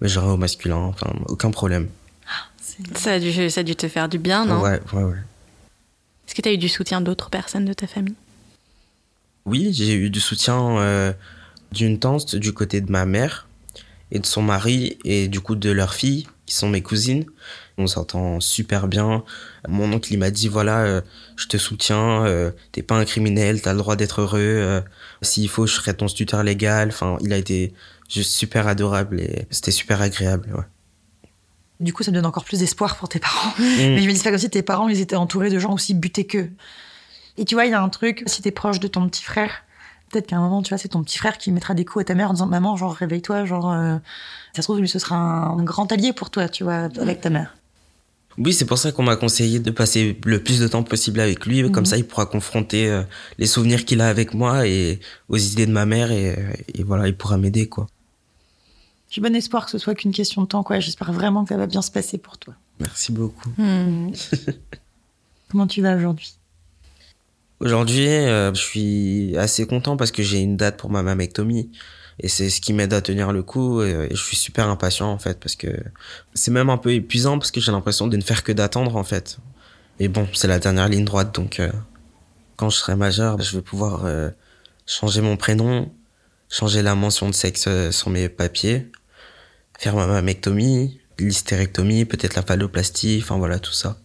[0.00, 1.88] me gérer au masculin, enfin, aucun problème.
[2.94, 4.60] Ça a, dû, ça a dû te faire du bien, non?
[4.60, 5.16] Ouais, ouais, ouais.
[6.26, 8.14] Est-ce que tu as eu du soutien d'autres personnes de ta famille?
[9.46, 11.12] Oui, j'ai eu du soutien euh,
[11.72, 13.48] d'une tante du côté de ma mère
[14.12, 17.24] et de son mari et du coup de leurs filles qui sont mes cousines.
[17.78, 19.24] On s'entend super bien.
[19.66, 21.00] Mon oncle il m'a dit voilà, euh,
[21.36, 24.38] je te soutiens, euh, t'es pas un criminel, t'as le droit d'être heureux.
[24.40, 24.80] euh,
[25.22, 26.88] S'il faut, je serai ton tuteur légal.
[26.88, 27.72] Enfin, il a été
[28.08, 30.48] juste super adorable et c'était super agréable.
[30.54, 30.64] Ouais.
[31.80, 33.50] Du coup, ça me donne encore plus d'espoir pour tes parents.
[33.58, 33.62] Mm.
[33.78, 35.94] Mais je me dis pas comme si tes parents, ils étaient entourés de gens aussi
[35.94, 36.50] butés qu'eux.
[37.38, 39.64] Et tu vois, il y a un truc, si t'es proche de ton petit frère,
[40.10, 42.04] peut-être qu'à un moment, tu vois, c'est ton petit frère qui mettra des coups à
[42.04, 43.96] ta mère en disant Maman, genre, réveille-toi, genre, euh,
[44.54, 47.20] ça se trouve, lui, ce sera un, un grand allié pour toi, tu vois, avec
[47.20, 47.54] ta mère.
[48.38, 51.46] Oui, c'est pour ça qu'on m'a conseillé de passer le plus de temps possible avec
[51.46, 51.70] lui.
[51.70, 53.02] Comme ça, il pourra confronter euh,
[53.38, 56.38] les souvenirs qu'il a avec moi et aux idées de ma mère et,
[56.74, 57.86] et voilà, il pourra m'aider quoi.
[59.10, 60.80] J'ai bon espoir que ce soit qu'une question de temps, quoi.
[60.80, 62.54] J'espère vraiment que ça va bien se passer pour toi.
[62.78, 63.50] Merci beaucoup.
[63.58, 64.10] Hmm.
[65.50, 66.34] Comment tu vas aujourd'hui?
[67.58, 71.70] Aujourd'hui, euh, je suis assez content parce que j'ai une date pour ma mammectomie
[72.20, 75.10] et c'est ce qui m'aide à tenir le coup et, et je suis super impatient
[75.10, 75.68] en fait parce que
[76.32, 79.04] c'est même un peu épuisant parce que j'ai l'impression de ne faire que d'attendre en
[79.04, 79.38] fait.
[79.98, 81.70] Et bon, c'est la dernière ligne droite donc euh,
[82.60, 84.28] quand je serai majeur, je vais pouvoir euh,
[84.84, 85.90] changer mon prénom,
[86.50, 88.92] changer la mention de sexe euh, sur mes papiers,
[89.80, 93.96] faire ma mammectomie, l'hystérectomie, peut-être la phalloplastie, enfin voilà tout ça.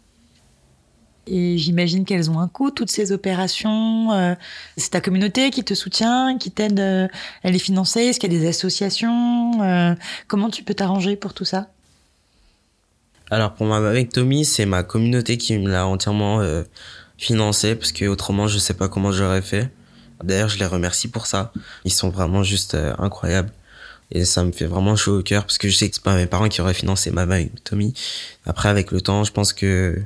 [1.27, 4.13] Et j'imagine qu'elles ont un coût, toutes ces opérations.
[4.13, 4.35] euh,
[4.77, 7.07] c'est ta communauté qui te soutient, qui t'aide euh,
[7.43, 7.99] à les financer.
[7.99, 9.93] Est-ce qu'il y a des associations euh,
[10.29, 11.67] Comment tu peux t'arranger pour tout ça?
[13.29, 16.63] Alors pour ma mammectomie, c'est ma communauté qui me l'a entièrement euh,
[17.17, 19.69] financé parce que autrement je sais pas comment j'aurais fait.
[20.23, 21.51] D'ailleurs, je les remercie pour ça.
[21.83, 23.51] Ils sont vraiment juste incroyables
[24.11, 26.15] et ça me fait vraiment chaud au cœur parce que je sais que c'est pas
[26.15, 27.93] mes parents qui auraient financé ma mammectomie.
[28.45, 30.01] Après avec le temps, je pense que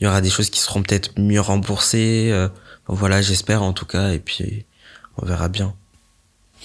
[0.00, 2.30] il y aura des choses qui seront peut-être mieux remboursées.
[2.32, 2.48] euh,
[2.86, 4.64] voilà, j'espère en tout cas et puis
[5.18, 5.74] on verra bien.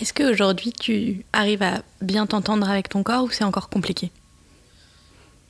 [0.01, 4.11] Est-ce qu'aujourd'hui, tu arrives à bien t'entendre avec ton corps ou c'est encore compliqué?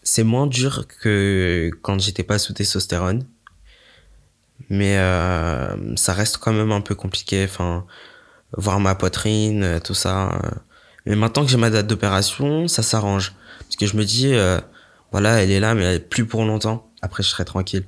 [0.03, 3.25] C'est moins dur que quand j'étais pas sous testostérone.
[4.69, 7.45] Mais euh, ça reste quand même un peu compliqué.
[7.45, 7.85] Enfin,
[8.57, 10.41] voir ma poitrine, euh, tout ça.
[11.05, 13.33] Mais maintenant que j'ai ma date d'opération, ça s'arrange.
[13.59, 14.59] Parce que je me dis, euh,
[15.11, 16.89] voilà, elle est là, mais elle est plus pour longtemps.
[17.01, 17.85] Après, je serai tranquille.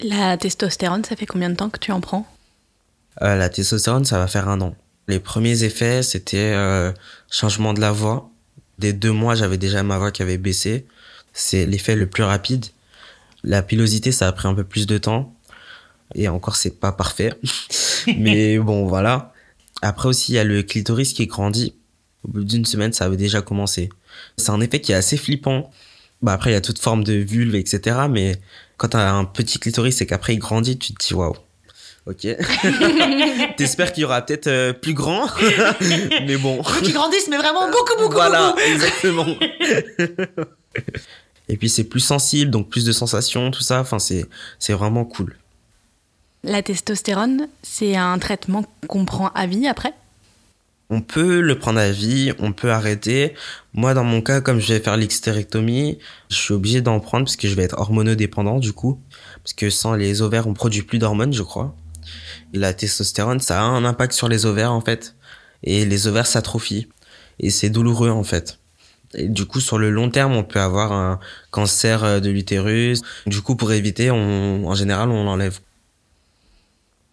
[0.00, 2.26] La testostérone, ça fait combien de temps que tu en prends?
[3.22, 4.74] Euh, la testostérone, ça va faire un an.
[5.08, 6.92] Les premiers effets, c'était euh,
[7.30, 8.30] changement de la voix.
[8.78, 10.86] Dès deux mois, j'avais déjà ma voix qui avait baissé.
[11.32, 12.66] C'est l'effet le plus rapide.
[13.44, 15.34] La pilosité, ça a pris un peu plus de temps.
[16.14, 17.34] Et encore, c'est pas parfait.
[18.18, 19.32] Mais bon, voilà.
[19.82, 21.74] Après aussi, il y a le clitoris qui grandit.
[22.24, 23.88] Au bout d'une semaine, ça avait déjà commencé.
[24.36, 25.70] C'est un effet qui est assez flippant.
[26.22, 28.00] Bah après, il y a toute forme de vulve, etc.
[28.10, 28.36] Mais
[28.76, 31.34] quand t'as un petit clitoris et qu'après il grandit, tu te dis waouh.
[32.06, 32.26] Ok.
[33.56, 35.28] T'espères qu'il y aura peut-être euh, plus grand.
[36.26, 36.62] mais bon.
[36.82, 38.60] Qui grandissent, mais vraiment beaucoup, beaucoup, Voilà, beaucoup.
[38.66, 39.26] exactement.
[41.48, 43.80] et puis c'est plus sensible, donc plus de sensations, tout ça.
[43.80, 44.26] Enfin, c'est,
[44.58, 45.36] c'est vraiment cool.
[46.42, 49.92] La testostérone, c'est un traitement qu'on prend à vie après?
[50.92, 53.34] On peut le prendre à vie, on peut arrêter.
[53.74, 55.98] Moi, dans mon cas, comme je vais faire l'hystérectomie,
[56.28, 59.00] je suis obligé d'en prendre parce que je vais être hormonodépendant du coup.
[59.44, 61.76] Parce que sans les ovaires, on produit plus d'hormones, je crois.
[62.52, 65.14] La testostérone, ça a un impact sur les ovaires en fait.
[65.62, 66.88] Et les ovaires s'atrophient.
[67.38, 68.58] Et c'est douloureux en fait.
[69.14, 71.20] Et du coup, sur le long terme, on peut avoir un
[71.52, 73.00] cancer euh, de l'utérus.
[73.26, 75.60] Du coup, pour éviter, en général, on l'enlève.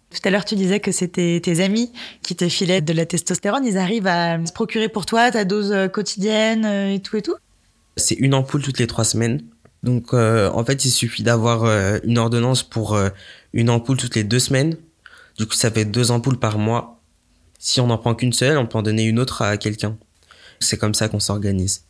[0.09, 1.91] Tout à l'heure, tu disais que c'était tes amis
[2.23, 3.65] qui te filaient de la testostérone.
[3.65, 7.21] Ils arrivent à se procurer pour toi ta dose euh, quotidienne euh, et tout et
[7.21, 7.35] tout
[7.97, 9.41] C'est une ampoule toutes les trois semaines.
[9.83, 13.09] Donc, euh, en fait, il suffit d'avoir euh, une ordonnance pour euh,
[13.53, 14.77] une ampoule toutes les deux semaines.
[15.37, 16.99] Du coup, ça fait deux ampoules par mois.
[17.59, 19.97] Si on n'en prend qu'une seule, on peut en donner une autre à quelqu'un.
[20.59, 21.83] C'est comme ça qu'on s'organise.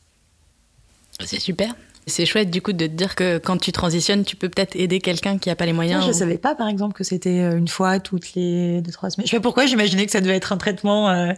[1.25, 1.73] C'est super.
[2.09, 5.01] C'est chouette du coup de te dire que quand tu transitionnes, tu peux peut-être aider
[5.01, 6.05] quelqu'un qui n'a pas les moyens.
[6.05, 9.09] Je ou- savais pas, par exemple, que c'était euh, une fois toutes les deux, trois
[9.09, 9.27] semaines.
[9.27, 11.33] Je sais pas pourquoi, j'imaginais que ça devait être un traitement euh,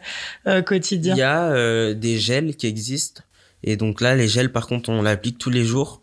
[0.47, 1.15] euh, Il quotidien.
[1.15, 3.23] y a euh, des gels qui existent.
[3.63, 6.01] Et donc là, les gels, par contre, on l'applique tous les jours.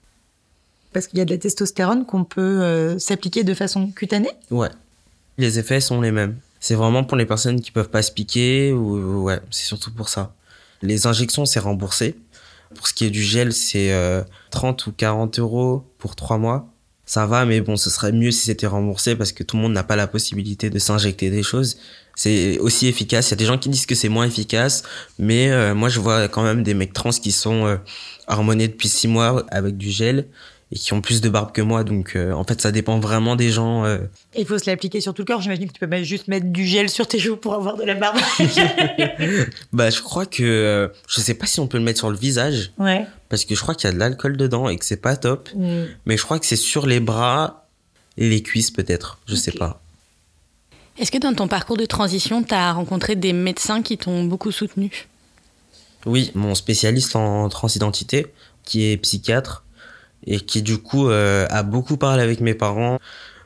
[0.92, 4.30] Parce qu'il y a de la testostérone qu'on peut euh, s'appliquer de façon cutanée?
[4.50, 4.68] Ouais.
[5.38, 6.36] Les effets sont les mêmes.
[6.58, 10.08] C'est vraiment pour les personnes qui peuvent pas se piquer ou ouais, c'est surtout pour
[10.08, 10.34] ça.
[10.82, 12.16] Les injections, c'est remboursé.
[12.76, 16.68] Pour ce qui est du gel, c'est euh, 30 ou 40 euros pour trois mois.
[17.04, 19.72] Ça va, mais bon, ce serait mieux si c'était remboursé parce que tout le monde
[19.72, 21.78] n'a pas la possibilité de s'injecter des choses.
[22.16, 23.28] C'est aussi efficace.
[23.28, 24.82] Il y a des gens qui disent que c'est moins efficace,
[25.18, 27.76] mais euh, moi, je vois quand même des mecs trans qui sont euh,
[28.28, 30.26] depuis six mois avec du gel
[30.72, 31.84] et qui ont plus de barbe que moi.
[31.84, 33.84] Donc, euh, en fait, ça dépend vraiment des gens.
[33.84, 33.98] euh,
[34.34, 35.40] Et il faut se l'appliquer sur tout le corps.
[35.40, 37.84] J'imagine que tu peux pas juste mettre du gel sur tes joues pour avoir de
[37.84, 38.18] la barbe.
[39.72, 42.16] Bah, je crois que euh, je sais pas si on peut le mettre sur le
[42.16, 43.06] visage ouais.
[43.28, 45.48] parce que je crois qu'il y a de l'alcool dedans et que c'est pas top.
[45.54, 45.84] Mm.
[46.06, 47.66] Mais je crois que c'est sur les bras
[48.16, 49.18] et les cuisses peut-être.
[49.26, 49.58] Je sais Ok.
[49.58, 49.80] pas.
[50.98, 54.50] Est-ce que dans ton parcours de transition, tu as rencontré des médecins qui t'ont beaucoup
[54.50, 55.06] soutenu?
[56.06, 58.26] Oui, mon spécialiste en transidentité
[58.64, 59.62] qui est psychiatre
[60.26, 62.98] et qui du coup euh, a beaucoup parlé avec mes parents.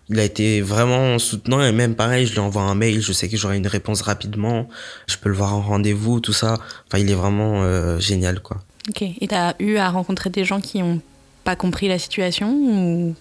[0.08, 3.28] Il a été vraiment soutenant et même pareil, je lui envoie un mail, je sais
[3.28, 4.68] que j'aurai une réponse rapidement,
[5.06, 6.58] je peux le voir en rendez-vous, tout ça.
[6.88, 8.58] Enfin, il est vraiment euh, génial quoi.
[8.88, 9.02] Ok.
[9.02, 11.00] Et tu as eu à rencontrer des gens qui n'ont
[11.44, 13.14] pas compris la situation ou...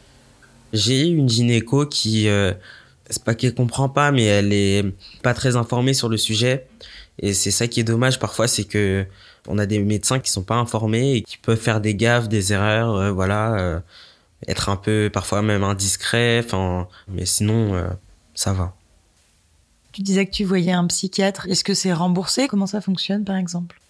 [0.74, 2.54] J'ai eu une gynéco qui, euh,
[3.10, 4.86] c'est pas qu'elle comprend pas, mais elle est
[5.24, 6.67] pas très informée sur le sujet.
[7.22, 9.06] Et c'est ça qui est dommage parfois, c'est que
[9.50, 12.54] on a des médecins qui sont pas informés et qui peuvent faire des gaffes, des
[12.54, 13.80] erreurs, euh, voilà, euh,
[14.48, 16.42] être un peu parfois même indiscret.
[16.46, 17.90] Enfin, mais sinon, euh,
[18.36, 18.76] ça va.
[19.92, 21.48] Tu disais que tu voyais un psychiatre.
[21.50, 22.48] Est-ce que c'est remboursé?
[22.48, 23.82] Comment ça fonctionne, par exemple?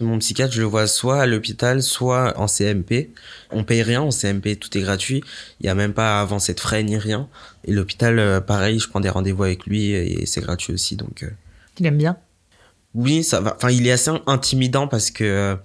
[0.00, 3.10] Mon psychiatre, je le vois soit à l'hôpital, soit en CMP.
[3.50, 5.24] On paye rien en CMP, tout est gratuit.
[5.60, 7.28] Il y a même pas avancé de frais ni rien.
[7.64, 11.24] Et l'hôpital, pareil, je prends des rendez-vous avec lui et c'est gratuit aussi, donc.
[11.76, 12.18] Tu l'aimes bien
[12.94, 13.54] Oui, ça va.
[13.56, 15.56] Enfin, il est assez intimidant parce que euh,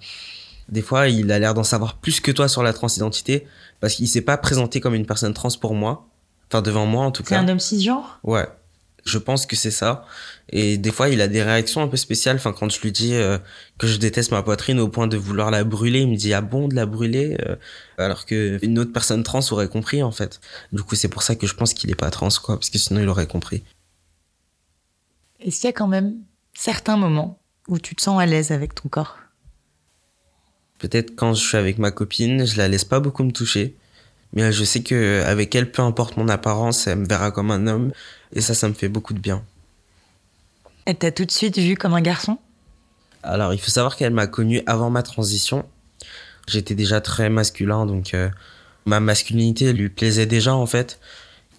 [0.68, 3.46] des fois, il a l'air d'en savoir plus que toi sur la transidentité
[3.80, 6.08] parce qu'il s'est pas présenté comme une personne trans pour moi.
[6.50, 7.40] Enfin, devant moi en tout C'est cas.
[7.40, 8.18] un homme cisgenre?
[8.24, 8.46] Ouais.
[9.06, 10.04] Je pense que c'est ça.
[10.50, 12.36] Et des fois, il a des réactions un peu spéciales.
[12.36, 13.38] Enfin, quand je lui dis euh,
[13.78, 16.42] que je déteste ma poitrine au point de vouloir la brûler, il me dit ah
[16.42, 17.56] bon de la brûler, euh,
[17.96, 20.40] alors que une autre personne trans aurait compris en fait.
[20.72, 22.76] Du coup, c'est pour ça que je pense qu'il est pas trans quoi, parce que
[22.78, 23.62] sinon il aurait compris.
[25.40, 26.16] Est-ce qu'il y a quand même
[26.60, 29.16] certains moments où tu te sens à l'aise avec ton corps
[30.78, 33.76] Peut-être quand je suis avec ma copine, je la laisse pas beaucoup me toucher.
[34.34, 37.66] Mais je sais que avec elle, peu importe mon apparence, elle me verra comme un
[37.66, 37.92] homme.
[38.34, 39.42] Et ça, ça me fait beaucoup de bien.
[40.84, 42.38] Elle t'a tout de suite vu comme un garçon?
[43.22, 45.64] Alors, il faut savoir qu'elle m'a connu avant ma transition.
[46.46, 48.28] J'étais déjà très masculin, donc euh,
[48.84, 51.00] ma masculinité lui plaisait déjà en fait.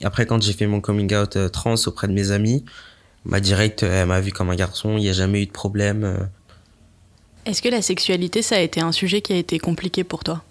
[0.04, 2.66] Après, quand j'ai fait mon coming out euh, trans auprès de mes amis,
[3.26, 4.98] ma direct, euh, elle m'a vu comme un garçon.
[4.98, 6.04] Il n'y a jamais eu de problème.
[6.04, 6.18] euh.
[7.46, 10.44] Est-ce que la sexualité, ça a été un sujet qui a été compliqué pour toi?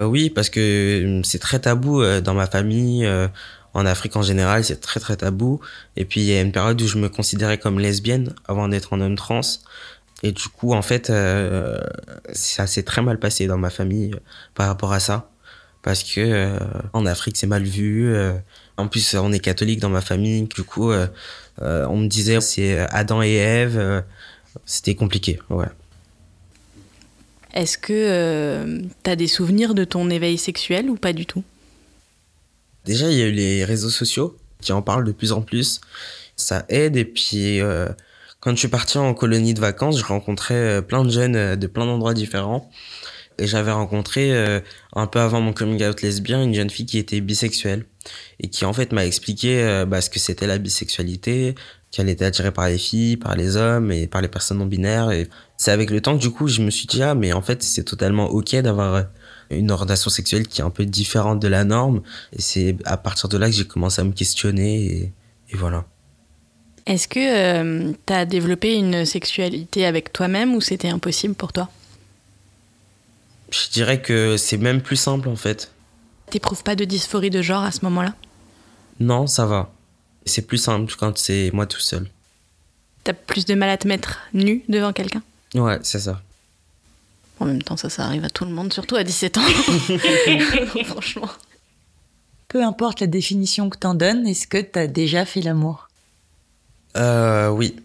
[0.00, 3.08] Euh, Oui, parce que c'est très tabou dans ma famille,
[3.72, 5.60] en Afrique en général, c'est très très tabou.
[5.96, 8.92] Et puis il y a une période où je me considérais comme lesbienne avant d'être
[8.94, 9.40] un homme trans.
[10.22, 11.78] Et du coup, en fait, euh,
[12.32, 14.10] ça s'est très mal passé dans ma famille
[14.54, 15.30] par rapport à ça.
[15.82, 16.58] parce que euh,
[16.92, 18.14] en Afrique c'est mal vu.
[18.76, 21.06] en plus, on est catholique dans ma famille, du coup, euh,
[21.62, 23.78] euh, on me disait c'est Adam et Ève.
[23.78, 24.00] euh,
[24.64, 25.66] C'était compliqué, ouais.
[27.52, 31.42] Est-ce que tu as des souvenirs de ton éveil sexuel ou pas du tout?
[32.84, 35.80] Déjà, il y a eu les réseaux sociaux qui en parlent de plus en plus.
[36.36, 36.96] Ça aide.
[36.96, 37.88] Et puis, euh,
[38.40, 41.56] quand je suis parti en colonie de vacances, je rencontrais euh, plein de jeunes euh,
[41.56, 42.70] de plein d'endroits différents.
[43.40, 44.60] Et j'avais rencontré, euh,
[44.94, 47.86] un peu avant mon coming out lesbien, une jeune fille qui était bisexuelle.
[48.38, 51.54] Et qui, en fait, m'a expliqué euh, bah, ce que c'était la bisexualité,
[51.90, 55.10] qu'elle était attirée par les filles, par les hommes et par les personnes non binaires.
[55.10, 57.40] Et c'est avec le temps que, du coup, je me suis dit, ah, mais en
[57.40, 59.02] fait, c'est totalement OK d'avoir euh,
[59.48, 62.02] une orientation sexuelle qui est un peu différente de la norme.
[62.34, 65.12] Et c'est à partir de là que j'ai commencé à me questionner et,
[65.50, 65.86] et voilà.
[66.86, 71.70] Est-ce que tu as développé une sexualité avec toi-même ou c'était impossible pour toi?
[73.50, 75.70] Je dirais que c'est même plus simple en fait.
[76.30, 78.14] T'éprouves pas de dysphorie de genre à ce moment-là?
[79.00, 79.72] Non, ça va.
[80.26, 82.08] C'est plus simple quand c'est moi tout seul.
[83.02, 85.22] T'as plus de mal à te mettre nu devant quelqu'un?
[85.54, 86.20] Ouais, c'est ça.
[87.40, 89.40] En même temps, ça, ça arrive à tout le monde, surtout à 17 ans.
[90.84, 91.30] Franchement.
[92.48, 95.88] Peu importe la définition que t'en donnes, est-ce que t'as déjà fait l'amour?
[96.96, 97.76] Euh, oui.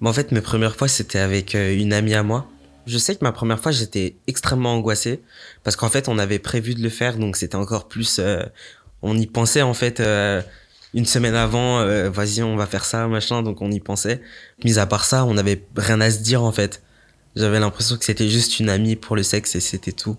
[0.00, 2.46] Mais en fait, mes premières fois, c'était avec euh, une amie à moi.
[2.88, 5.22] Je sais que ma première fois, j'étais extrêmement angoissé
[5.62, 8.18] parce qu'en fait, on avait prévu de le faire, donc c'était encore plus.
[8.18, 8.42] euh,
[9.02, 10.40] on y pensait en fait euh,
[10.94, 11.80] une semaine avant.
[11.80, 13.42] euh, Vas-y, on va faire ça, machin.
[13.42, 14.22] Donc on y pensait.
[14.64, 16.82] Mis à part ça, on n'avait rien à se dire en fait.
[17.36, 20.16] J'avais l'impression que c'était juste une amie pour le sexe et c'était tout.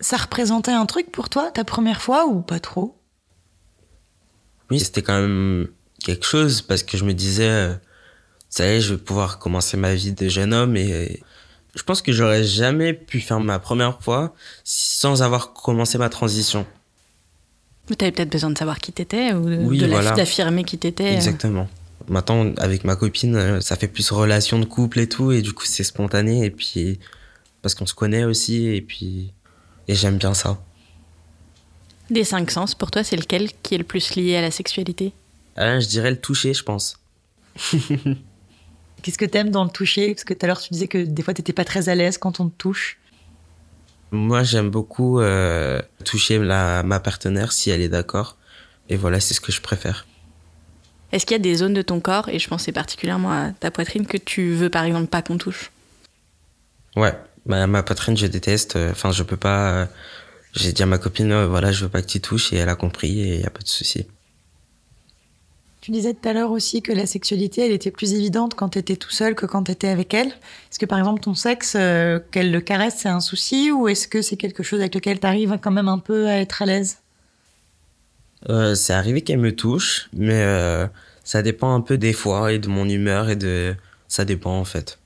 [0.00, 2.96] Ça représentait un truc pour toi, ta première fois, ou pas trop?
[4.70, 5.68] Oui, c'était quand même
[6.04, 7.74] quelque chose parce que je me disais, euh,
[8.50, 11.22] ça y est, je vais pouvoir commencer ma vie de jeune homme et
[11.76, 14.34] je pense que j'aurais jamais pu faire ma première fois
[14.64, 16.66] sans avoir commencé ma transition.
[17.88, 20.12] Mais t'avais peut-être besoin de savoir qui t'étais ou de, Oui, de voilà.
[20.12, 21.14] d'affirmer qui t'étais.
[21.14, 21.68] Exactement.
[22.08, 25.52] Maintenant, avec ma copine, euh, ça fait plus relation de couple et tout et du
[25.52, 26.98] coup, c'est spontané et puis
[27.62, 29.32] parce qu'on se connaît aussi et puis
[29.88, 30.58] et j'aime bien ça.
[32.10, 35.12] Des cinq sens, pour toi, c'est lequel qui est le plus lié à la sexualité?
[35.56, 36.98] Ah, je dirais le toucher, je pense.
[39.02, 40.14] Qu'est-ce que t'aimes dans le toucher?
[40.14, 42.18] Parce que tout à l'heure, tu disais que des fois, t'étais pas très à l'aise
[42.18, 42.98] quand on te touche.
[44.10, 48.36] Moi, j'aime beaucoup euh, toucher la, ma partenaire si elle est d'accord.
[48.88, 50.06] Et voilà, c'est ce que je préfère.
[51.12, 53.70] Est-ce qu'il y a des zones de ton corps, et je pensais particulièrement à ta
[53.70, 55.70] poitrine, que tu veux par exemple pas qu'on touche?
[56.96, 57.14] Ouais,
[57.46, 58.76] ma, ma poitrine, je déteste.
[58.76, 59.70] euh, Enfin, je peux pas.
[59.72, 59.86] euh,
[60.54, 62.68] J'ai dit à ma copine, euh, voilà, je veux pas que tu touches, et elle
[62.68, 64.06] a compris, et y a pas de souci.
[65.86, 68.96] Tu disais tout à l'heure aussi que la sexualité, elle était plus évidente quand t'étais
[68.96, 70.26] tout seul que quand t'étais avec elle.
[70.26, 74.08] Est-ce que par exemple ton sexe, euh, qu'elle le caresse, c'est un souci ou est-ce
[74.08, 76.98] que c'est quelque chose avec lequel t'arrives quand même un peu à être à l'aise?
[78.48, 80.88] Euh, c'est arrivé qu'elle me touche, mais euh,
[81.22, 83.76] ça dépend un peu des fois, et de mon humeur, et de.
[84.08, 84.98] Ça dépend, en fait.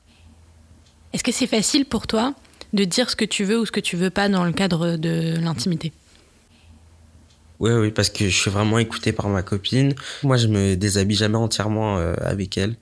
[1.12, 2.32] Est-ce que c'est facile pour toi
[2.72, 4.96] de dire ce que tu veux ou ce que tu veux pas dans le cadre
[4.96, 5.92] de l'intimité?
[7.60, 9.94] Oui, oui, parce que je suis vraiment écouté par ma copine.
[10.22, 12.74] Moi, je me déshabille jamais entièrement euh, avec elle.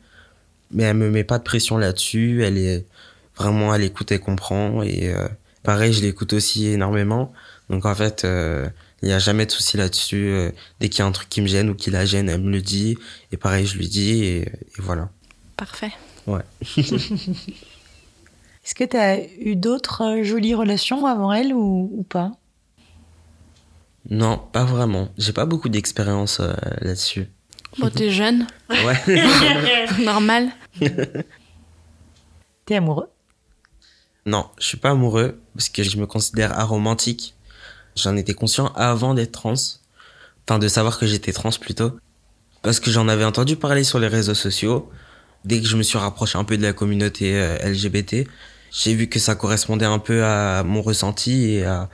[0.70, 2.44] Mais elle me met pas de pression là-dessus.
[2.44, 2.86] Elle est
[3.36, 4.82] vraiment à l'écoute et comprend.
[4.82, 5.26] Et euh,
[5.62, 7.32] pareil, je l'écoute aussi énormément.
[7.70, 8.68] Donc en fait, euh,
[9.02, 10.28] il n'y a jamais de souci là-dessus.
[10.28, 12.40] Euh, dès qu'il y a un truc qui me gêne ou qui la gêne, elle
[12.40, 12.98] me le dit.
[13.32, 14.24] Et pareil, je lui dis.
[14.24, 15.08] Et, et voilà.
[15.56, 15.92] Parfait.
[16.26, 16.42] Ouais.
[16.76, 22.32] Est-ce que t'as eu d'autres jolies relations avant elle ou, ou pas?
[24.08, 25.10] Non, pas vraiment.
[25.18, 27.28] J'ai pas beaucoup d'expérience euh, là-dessus.
[27.78, 28.98] Bon, t'es jeune, Ouais.
[30.04, 30.48] normal.
[32.64, 33.08] T'es amoureux?
[34.26, 37.34] Non, je suis pas amoureux parce que je me considère aromantique.
[37.96, 39.54] J'en étais conscient avant d'être trans.
[40.46, 41.98] Enfin, de savoir que j'étais trans plutôt.
[42.62, 44.90] Parce que j'en avais entendu parler sur les réseaux sociaux.
[45.44, 48.28] Dès que je me suis rapproché un peu de la communauté euh, LGBT,
[48.70, 51.88] j'ai vu que ça correspondait un peu à mon ressenti et à,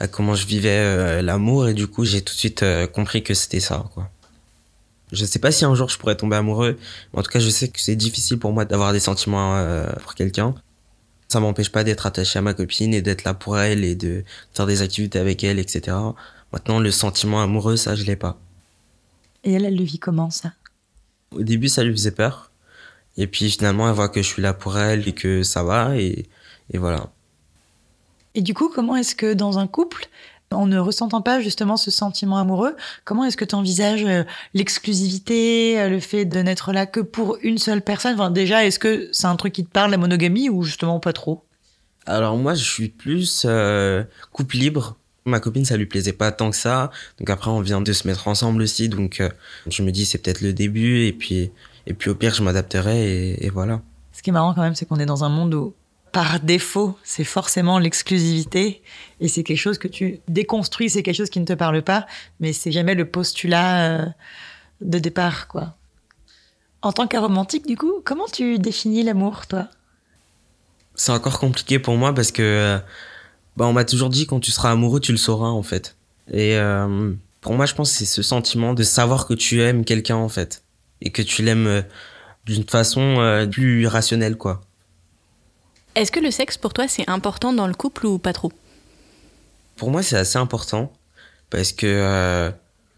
[0.00, 1.68] à comment je vivais euh, l'amour.
[1.68, 4.10] Et du coup, j'ai tout de suite euh, compris que c'était ça, quoi.
[5.12, 6.78] Je sais pas si un jour je pourrais tomber amoureux,
[7.12, 9.84] mais en tout cas, je sais que c'est difficile pour moi d'avoir des sentiments euh,
[10.02, 10.54] pour quelqu'un.
[11.28, 14.24] Ça m'empêche pas d'être attaché à ma copine et d'être là pour elle et de
[14.54, 15.96] faire des activités avec elle, etc.
[16.52, 18.38] Maintenant, le sentiment amoureux, ça, je l'ai pas.
[19.42, 20.52] Et elle, elle le vit comment ça?
[21.32, 22.50] Au début, ça lui faisait peur.
[23.16, 25.96] Et puis finalement, elle voit que je suis là pour elle et que ça va.
[25.96, 26.26] Et,
[26.72, 27.10] et voilà.
[28.34, 30.08] Et du coup, comment est-ce que dans un couple,
[30.52, 34.04] en ne ressentant pas justement ce sentiment amoureux, comment est-ce que tu envisages
[34.54, 38.14] l'exclusivité, euh, le fait de n'être là que pour une seule personne?
[38.14, 41.12] Enfin, Déjà, est-ce que c'est un truc qui te parle, la monogamie, ou justement pas
[41.12, 41.44] trop?
[42.06, 44.96] Alors moi, je suis plus euh, couple libre.
[45.26, 46.90] Ma copine, ça lui plaisait pas tant que ça.
[47.18, 48.88] Donc après, on vient de se mettre ensemble aussi.
[48.88, 49.28] Donc euh,
[49.68, 51.04] je me dis, c'est peut-être le début.
[51.04, 51.52] Et puis,
[51.86, 53.30] et puis au pire, je m'adapterai.
[53.32, 53.82] Et, et voilà.
[54.12, 55.74] Ce qui est marrant quand même, c'est qu'on est dans un monde où,
[56.12, 58.82] par défaut, c'est forcément l'exclusivité.
[59.20, 62.06] Et c'est quelque chose que tu déconstruis, c'est quelque chose qui ne te parle pas.
[62.40, 64.06] Mais c'est jamais le postulat euh,
[64.80, 65.76] de départ, quoi.
[66.82, 69.68] En tant qu'aromantique, du coup, comment tu définis l'amour, toi?
[70.94, 72.78] C'est encore compliqué pour moi parce que euh,
[73.56, 75.96] bah, on m'a toujours dit quand tu seras amoureux, tu le sauras en fait.
[76.32, 79.84] Et euh, pour moi, je pense que c'est ce sentiment de savoir que tu aimes
[79.84, 80.64] quelqu'un en fait
[81.00, 81.84] et que tu l'aimes
[82.44, 84.62] d'une façon plus rationnelle quoi.
[86.00, 88.50] Est-ce que le sexe pour toi c'est important dans le couple ou pas trop?
[89.76, 90.90] Pour moi, c'est assez important
[91.50, 92.50] parce que euh,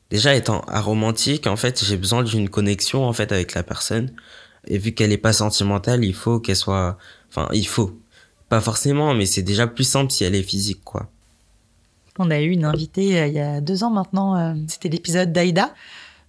[0.08, 4.12] déjà étant aromantique, en fait, j'ai besoin d'une connexion en fait avec la personne.
[4.68, 6.96] Et vu qu'elle est pas sentimentale, il faut qu'elle soit,
[7.28, 7.98] enfin, il faut
[8.48, 11.10] pas forcément, mais c'est déjà plus simple si elle est physique quoi.
[12.20, 15.32] On a eu une invitée euh, il y a deux ans maintenant, euh, c'était l'épisode
[15.32, 15.74] d'Aïda.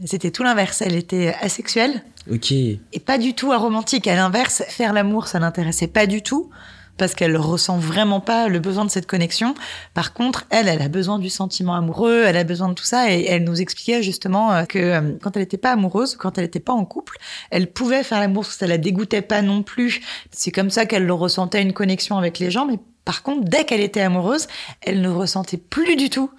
[0.06, 2.52] C'était tout l'inverse, elle était asexuelle Ok.
[2.52, 4.08] et pas du tout aromantique.
[4.08, 6.50] À l'inverse, faire l'amour, ça l'intéressait pas du tout
[6.98, 9.56] parce qu'elle ressent vraiment pas le besoin de cette connexion.
[9.94, 13.12] Par contre, elle, elle a besoin du sentiment amoureux, elle a besoin de tout ça
[13.12, 16.46] et elle nous expliquait justement euh, que euh, quand elle était pas amoureuse, quand elle
[16.46, 17.18] était pas en couple,
[17.50, 20.02] elle pouvait faire l'amour parce que ça la dégoûtait pas non plus.
[20.32, 23.66] C'est comme ça qu'elle le ressentait une connexion avec les gens, mais par contre, dès
[23.66, 24.48] qu'elle était amoureuse,
[24.82, 26.30] elle ne ressentait plus du tout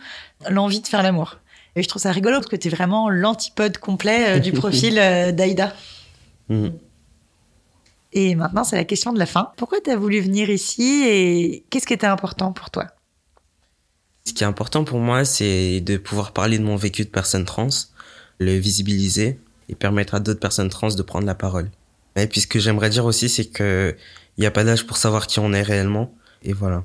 [0.49, 1.39] l'envie de faire l'amour.
[1.77, 4.99] Et je trouve ça rigolo parce que tu es vraiment l'antipode complet euh, du profil
[4.99, 5.75] euh, d'Aïda.
[6.49, 6.73] Mhm.
[8.13, 9.51] Et maintenant, c'est la question de la fin.
[9.57, 12.87] Pourquoi tu as voulu venir ici et qu'est-ce qui était important pour toi?
[14.25, 17.45] Ce qui est important pour moi, c'est de pouvoir parler de mon vécu de personne
[17.45, 17.69] trans,
[18.39, 21.71] le visibiliser et permettre à d'autres personnes trans de prendre la parole.
[22.17, 23.97] Et puis ce que j'aimerais dire aussi, c'est que
[24.37, 26.15] il n'y a pas d'âge pour savoir qui on est réellement.
[26.43, 26.85] Et voilà.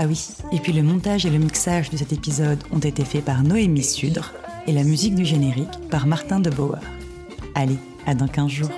[0.00, 3.24] Ah oui, et puis le montage et le mixage de cet épisode ont été faits
[3.24, 4.32] par Noémie Sudre
[4.68, 6.78] et la musique du générique par Martin de Bauer.
[7.56, 8.70] Allez, à dans 15 jours.